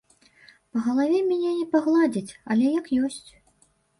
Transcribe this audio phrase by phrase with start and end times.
[0.77, 3.23] Па галаве мяне не пагладзяць, але як ёсць.